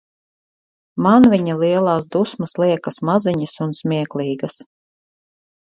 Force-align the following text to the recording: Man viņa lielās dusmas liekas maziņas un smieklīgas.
Man 1.07 1.27
viņa 1.33 1.57
lielās 1.65 2.09
dusmas 2.17 2.57
liekas 2.65 2.99
maziņas 3.11 3.57
un 3.69 3.79
smieklīgas. 3.83 4.63